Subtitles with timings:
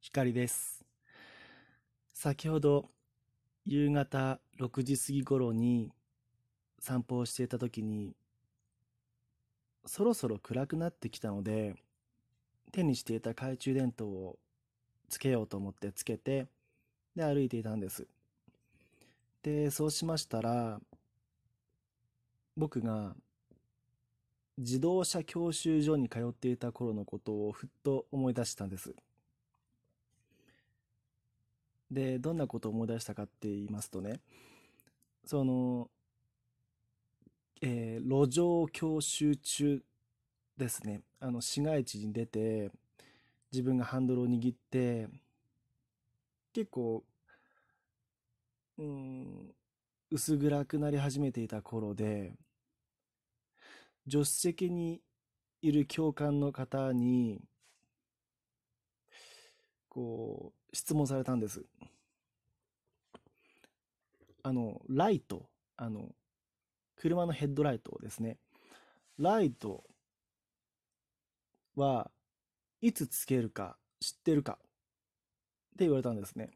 [0.00, 0.82] 光です。
[2.14, 2.86] 先ほど
[3.66, 5.92] 夕方6時過ぎ頃に
[6.78, 8.16] 散歩をしていた時に
[9.84, 11.74] そろそろ暗くなってきたので
[12.72, 14.38] 手にしていた懐中電灯を
[15.10, 16.46] つけようと思ってつけて
[17.14, 18.06] で歩いていたんです。
[19.42, 20.80] で、そうしましたら
[22.56, 23.14] 僕が
[24.56, 28.94] 自動車教習所に通っていた頃のことをふっと思い出したんです。
[31.90, 34.20] で、どんなことを思い出したかって言いますとね、
[35.24, 35.88] その、
[37.62, 39.82] えー、路上教習中
[40.56, 42.70] ですね、あの、市街地に出て、
[43.52, 45.08] 自分がハンドルを握って、
[46.52, 47.04] 結構、
[48.78, 49.54] うん、
[50.10, 52.34] 薄暗くなり始めていた頃で、
[54.08, 55.00] 助手席に
[55.62, 57.40] いる教官の方に、
[59.88, 61.64] こう、質問されたんです。
[64.42, 66.14] あの、ライト、あの、
[66.96, 68.38] 車のヘッドライトですね。
[69.18, 69.84] ライト
[71.76, 72.10] は
[72.80, 74.64] いつつけるか知ってるかっ
[75.78, 76.50] て言われたんですね。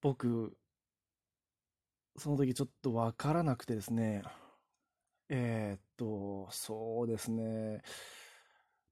[0.00, 0.56] 僕、
[2.18, 4.22] その時ちょっとわからなくてですね。
[5.28, 7.82] えー、っと、そうですね。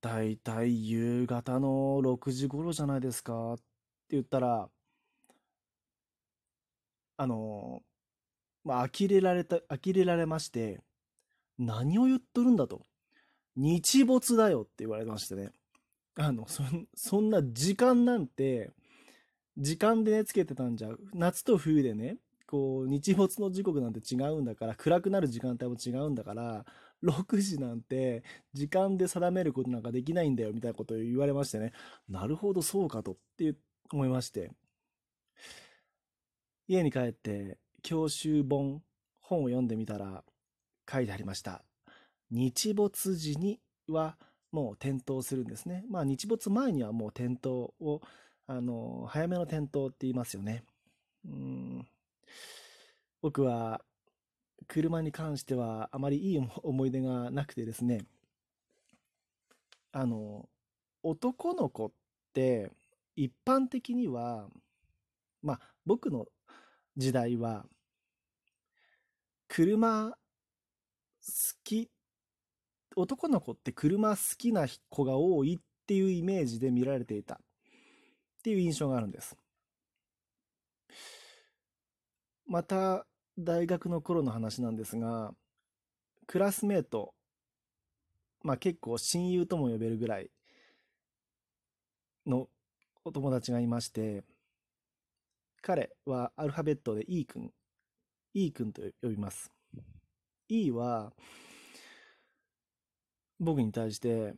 [0.04, 3.62] だいたい夕方の6時頃じゃないですかって
[4.10, 4.68] 言ったら、
[7.16, 7.82] あの、
[8.64, 10.82] まあ、呆れられた、呆れられまして、
[11.58, 12.82] 何を言っとるんだと。
[13.56, 15.52] 日没だよって言われましてね。
[16.16, 16.62] あの、そ、
[16.94, 18.72] そんな時間なんて、
[19.56, 26.66] 時間でね、つけてたんじゃ、夏と冬でね、こう、日没の時刻なんて違うんだから、暗くなる時間帯も違うんだから、
[27.04, 31.72] 6時なんて時間で定めることなんかできないんだよみたいなことを言われましてね、
[32.08, 33.54] なるほどそうかとって
[33.92, 34.50] 思いまして、
[36.66, 38.82] 家に帰って教習本、
[39.20, 40.24] 本を読んでみたら
[40.90, 41.62] 書いてありました。
[42.30, 44.16] 日没時には
[44.50, 45.84] もう点灯するんですね。
[45.88, 48.00] まあ日没前にはもう点灯を、
[48.46, 50.64] あの、早めの点灯って言いますよね。
[51.26, 51.86] うん
[53.24, 53.80] 僕は
[54.68, 58.06] 車に関してはあまりいい思い出がなくてですね、
[59.92, 60.48] あの、
[61.02, 61.92] 男の子っ
[62.32, 62.70] て
[63.16, 64.48] 一般的には、
[65.42, 66.26] まあ僕の
[66.96, 67.66] 時代は、
[69.48, 70.16] 車好
[71.62, 71.90] き、
[72.96, 77.38] 男の子って車好きな子が多いっていうイメージで見られていたっ
[78.42, 79.36] ていう印象があるんです。
[82.46, 83.06] また、
[83.38, 85.34] 大学の頃の話なんですが、
[86.26, 87.14] クラスメート、
[88.42, 90.30] まあ結構親友とも呼べるぐらい
[92.26, 92.48] の
[93.04, 94.22] お友達がいまして、
[95.62, 97.50] 彼はアルファベットで E 君、
[98.34, 99.50] E 君と呼びます。
[100.48, 101.12] E は、
[103.40, 104.34] 僕に対して、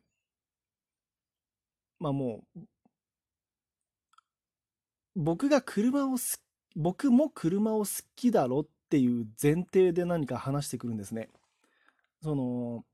[1.99, 2.61] まあもう、
[5.17, 6.17] 僕が車を
[6.77, 11.29] 僕も車を好きだろっていう前提で何か話してくるんですね。
[12.23, 12.85] その、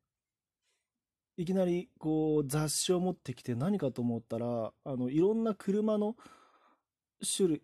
[1.37, 6.17] いきなりこう雑誌を持ってきて何かと思ったら、あの、いろんな車の
[7.37, 7.63] 種類、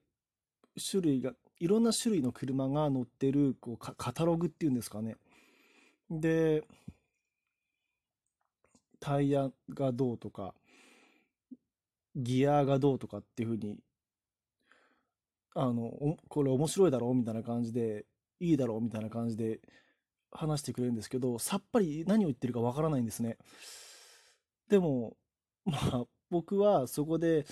[0.91, 5.17] 種類が、いろんな種類の車が乗ってるこうカカタログっていうんですかね。
[6.11, 6.65] で、
[9.01, 10.55] タイヤがどうとか、
[12.17, 13.79] ギアがどうとかっていうふうに
[15.61, 18.07] あの、これ面白いだろうみたいな感じで、
[18.41, 19.61] いいだろうみたいな感じで
[20.31, 23.39] 話してくれるんですけど、さっぱり何を言ってるかわからないんですね。
[24.69, 25.17] でも、
[25.65, 27.47] まあ、僕はそこで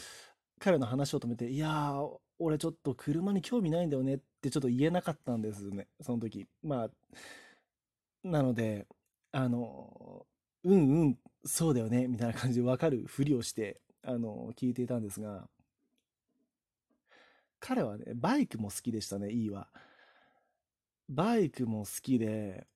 [0.61, 6.47] 彼の話を止めて、いやー、俺ちょっと車に興味ないんだよねってちょっと言えなかったんですね、その時。
[6.63, 6.91] まあ、
[8.23, 8.87] なので、
[9.33, 10.27] あの、
[10.65, 15.49] うんうん、そうだよね、みたいな感じでわかるふりをして、あの、聞いていたんですが、
[17.61, 19.69] 彼はね、バイクも好きでしたね、いいわ。
[21.09, 22.67] バイクも好きで、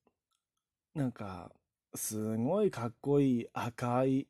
[0.95, 1.53] なんか、
[1.95, 4.29] すごいかっこいい赤い、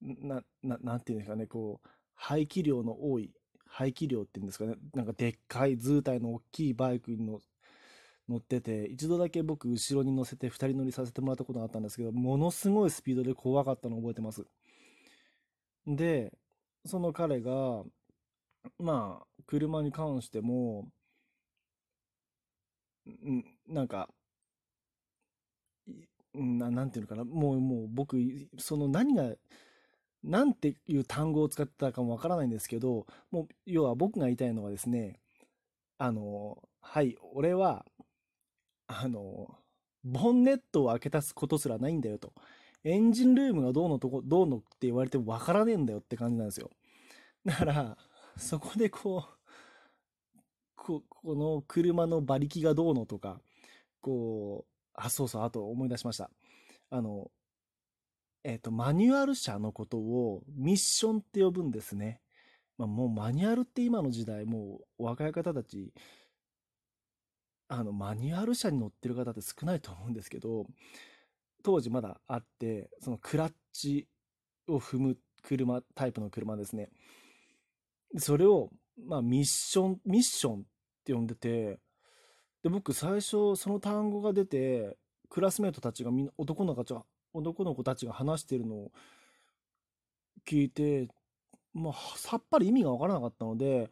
[0.00, 3.32] な、な、なんていうんですかね、こう、排気量の多い、
[3.66, 7.40] 排気量っていうんですかね、なんかでっかい図体の大きいバイクに乗
[8.28, 14.46] 乗ってて、一度だけ僕後ろに乗せて二人乗りさせてもらったことがあったんですけど、ものすごいスピードで怖かったのを覚えてます。
[15.86, 16.32] で、
[16.86, 17.82] その彼が、
[18.78, 20.88] まあ、車に関しても、
[23.68, 24.08] なんか、
[26.34, 28.16] ななんていうのかな、もう、もう僕、
[28.58, 29.34] その何が
[30.22, 35.18] なんていう単語を使ってたかもわからないんですけど、もう、要は僕が言いたいのはですね、
[35.98, 37.84] あの、はい、俺は、
[38.86, 39.56] あの、
[40.04, 42.32] ボンネットを開けたことすらないんだよと。
[42.84, 46.70] エンジンルームがどうのとこ、どうのって言われてもわからねえんだよって感じなんですよ。
[47.44, 47.98] だから、
[48.36, 49.41] そこでこう、
[50.82, 53.40] ここの車の馬力がどうのとか、
[54.00, 56.28] こう、あ、そうそう、あと思い出しました。
[56.90, 57.30] あの、
[58.42, 62.20] えっ、ー、と、マニュアル車のことをミッションって呼ぶんですね。
[62.78, 65.92] まあ、もうマニュアルって今の時代、もう若い方たち、
[67.68, 70.66] あの、マニュアル車に乗ってる方って少ないと思うんですけど、
[71.62, 74.08] 当時まだあって、そのクラッチ
[74.66, 76.90] を踏む車、タイプの車ですね。
[78.18, 78.70] それを、
[79.06, 80.62] まあ、ミッション、ミッションっ
[81.02, 81.80] って呼んでて、
[82.62, 84.96] で、僕最初その単語が出て、
[85.28, 87.04] クラスメートたちがみんな、男の子たちが、
[87.34, 88.92] 男の子たちが話してるのを
[90.46, 91.08] 聞いて、
[91.74, 93.90] まあ、さっぱり意味がわからなかったので、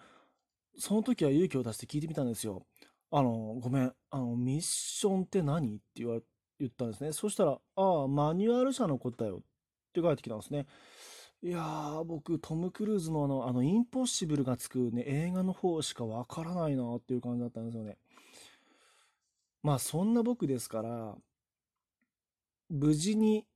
[0.79, 2.65] その時は勇気を出して聞いてみたんですよ。
[3.11, 5.77] あの、ごめん、あの、ミッションって何？
[5.77, 6.21] って言わ、
[6.61, 7.13] 言ったんですね。
[7.13, 9.41] そしたら、ああ、マニュアル車のことだよっ
[9.93, 10.67] て書いてきたんですね。
[11.43, 17.97] いやー、僕、トム・クルーズのあの、あの、インポッシブルがつくね、映画の方しかわからないなっていう感じだったんですよね。
[19.63, 21.17] まあ、そんな僕ですから、
[22.69, 23.47] 無事に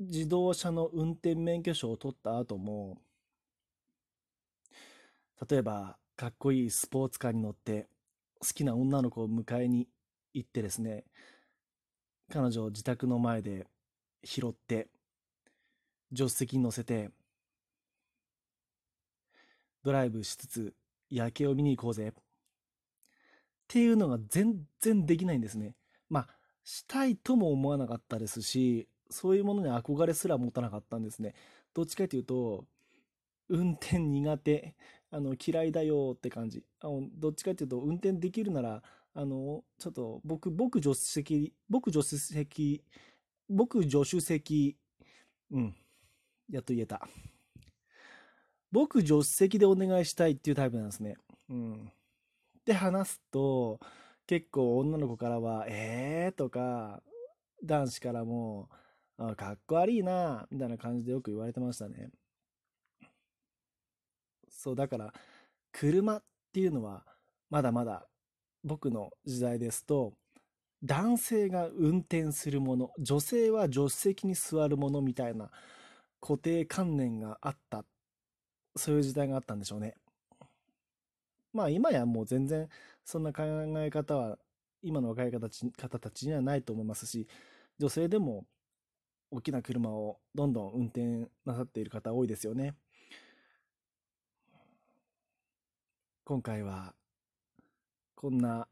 [0.00, 3.02] 自動車の運転免許証を取った後も、
[5.46, 7.86] 例えば、かっこいいスポーツカーに乗って、
[8.40, 9.88] 好きな女の子を迎えに
[10.32, 11.04] 行ってですね、
[12.32, 13.66] 彼女を自宅の前で
[14.22, 14.88] 拾って、
[16.14, 17.10] 助手席に乗せて、
[19.82, 20.74] ドライブしつつ
[21.10, 22.08] 夜景を見に行こうぜ。
[22.08, 22.12] っ
[23.68, 25.74] ていうのが全然できないんですね。
[26.08, 26.28] まあ、
[26.64, 31.34] したいとも思わなかったですし、そういうものに憧れすら持たなかったんですね。
[31.74, 32.64] どっちかというと、
[33.48, 34.74] 運転苦手、
[35.10, 36.64] あの、嫌いだよって感じ。
[36.80, 38.82] あのどっちかというと、運転できるなら、
[39.14, 42.82] あの、ちょっと僕、僕助手席、僕助手席、
[43.48, 44.76] 僕助手席、
[45.50, 45.74] うん、
[46.50, 47.08] やっと言えた。
[48.70, 51.16] 僕助手席でお願いしたいっていうタイプなんですね。
[51.48, 51.92] うん。
[52.64, 53.78] で話すと、
[54.26, 57.02] 結構女の子からは、えーとか、
[57.62, 58.68] 男子からも、
[59.16, 62.10] あかっこ悪いな、みたいな感じでよく言われてましたね。
[64.48, 65.12] そう、だから、
[65.72, 67.04] 車っていうのは、
[67.50, 68.08] まだまだ
[68.64, 70.14] 僕の時代ですと、
[70.82, 75.50] 男性が運転するもの、女性は助手席に座るものみたいな
[76.26, 77.84] 固定観念があった、
[78.76, 79.94] そういう時代があったんでしょうね。
[81.52, 82.70] まあ今やもう全然
[83.04, 84.38] そんな考え方は
[84.82, 85.38] 今の若い方
[85.98, 87.28] たちにはないと思いますし、
[87.78, 88.46] 女性でも
[89.30, 92.74] 大きな車をどんどん運転なさっている方多いですよね。
[96.24, 96.94] 今回は
[98.14, 98.66] こんな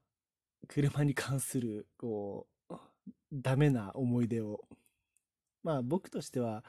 [0.69, 2.75] 車に関するこう
[3.31, 4.65] ダメな思い出を
[5.63, 6.65] まあ僕としては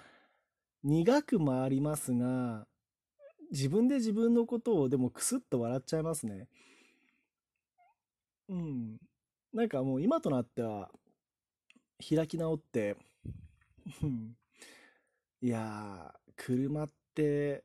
[0.84, 2.68] 苦くもありますが
[3.52, 6.48] 自分で自分のことをでもクスッと笑っちゃいますね。
[8.50, 8.98] うん。
[9.54, 10.90] なんかもう今となっては
[12.08, 12.98] 開き直って、
[15.42, 17.64] いやー、車って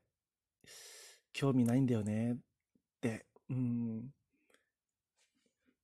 [1.32, 2.36] 興味ないんだよねっ
[3.00, 4.10] て、うん、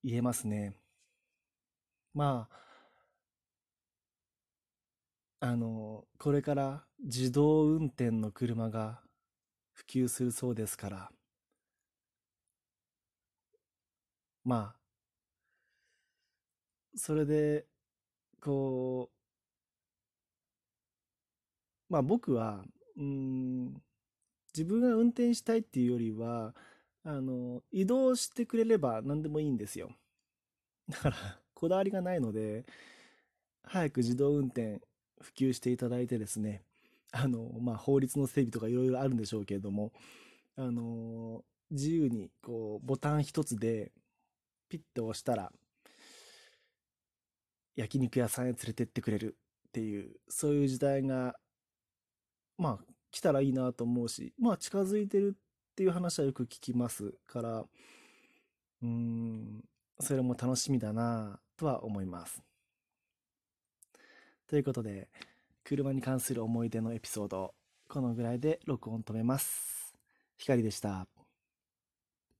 [0.02, 0.76] 言えますね。
[2.12, 2.56] まあ、
[5.44, 9.02] あの、これから自動運転の車が
[9.74, 11.10] 普及するそうですから、
[14.44, 14.76] まあ、
[16.96, 17.66] それで、
[18.40, 19.16] こう、
[21.88, 22.64] まあ僕は、
[22.96, 23.74] うん、
[24.54, 26.54] 自分が運転したいっていうよりは、
[27.04, 29.92] あの、移動してくれれば何でもいいんですよ。
[30.88, 31.16] だから、
[31.54, 32.64] こだわりがないので、
[33.64, 34.80] 早く自動運転
[35.24, 36.62] 普及していただいてですね、
[37.12, 39.92] あの、まあ、法律の整備とかいろいろあるんでしょうけれども、
[40.56, 43.92] あの、自由に、こう、ボタン一つで、
[44.68, 45.52] ピッと押したら、
[47.76, 49.36] 焼肉屋さんへ連れてってくれる
[49.68, 51.34] っていう、そういう時代が、
[52.58, 57.64] まあ、来たらいいなと思うし、まあ、近づいてるっていう話はよく聞きますから、
[58.82, 59.64] うん、
[60.00, 62.42] それも楽しみだなとは思います。
[64.46, 65.08] ということで、
[65.64, 67.54] 車に関する思い出のエピソード、
[67.88, 69.94] このぐらいで録音止めます。
[70.36, 71.13] 光でした。